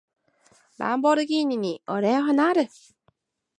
[0.79, 2.67] ランボルギーニに、俺はなる！